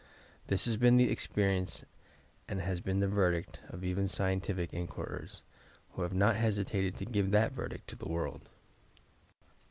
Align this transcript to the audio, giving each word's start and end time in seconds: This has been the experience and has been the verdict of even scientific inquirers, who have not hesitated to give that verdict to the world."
This 0.47 0.65
has 0.65 0.77
been 0.77 0.97
the 0.97 1.11
experience 1.11 1.85
and 2.47 2.59
has 2.59 2.81
been 2.81 3.01
the 3.01 3.07
verdict 3.07 3.61
of 3.69 3.83
even 3.83 4.07
scientific 4.07 4.73
inquirers, 4.73 5.43
who 5.91 6.01
have 6.01 6.15
not 6.15 6.35
hesitated 6.37 6.97
to 6.97 7.05
give 7.05 7.29
that 7.29 7.51
verdict 7.51 7.87
to 7.89 7.95
the 7.95 8.09
world." 8.09 8.49